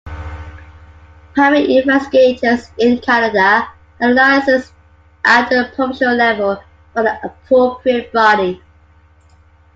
Private 1.35 1.69
investigators 1.69 2.71
in 2.79 2.97
Canada 3.01 3.67
are 4.01 4.11
licensed 4.11 4.73
at 5.23 5.47
the 5.49 5.71
provincial 5.75 6.15
level 6.15 6.57
by 6.95 7.03
the 7.03 7.19
appropriate 7.23 8.11
body. 8.11 8.63